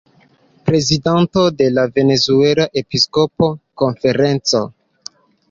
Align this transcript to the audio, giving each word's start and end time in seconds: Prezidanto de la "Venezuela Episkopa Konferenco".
Prezidanto 0.69 1.43
de 1.59 1.67
la 1.73 1.83
"Venezuela 1.99 2.67
Episkopa 2.83 3.51
Konferenco". 3.83 4.65